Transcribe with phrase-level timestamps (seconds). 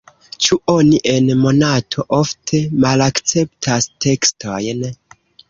[0.43, 4.85] Ĉu oni en Monato ofte malakceptas tekstojn?